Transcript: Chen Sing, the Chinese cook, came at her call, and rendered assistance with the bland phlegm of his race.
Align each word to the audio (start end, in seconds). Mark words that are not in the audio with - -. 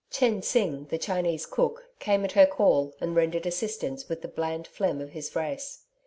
Chen 0.09 0.41
Sing, 0.41 0.85
the 0.89 0.97
Chinese 0.97 1.45
cook, 1.45 1.89
came 1.99 2.25
at 2.25 2.31
her 2.31 2.47
call, 2.47 2.95
and 2.99 3.15
rendered 3.15 3.45
assistance 3.45 4.09
with 4.09 4.23
the 4.23 4.27
bland 4.27 4.65
phlegm 4.65 4.99
of 4.99 5.11
his 5.11 5.35
race. 5.35 5.83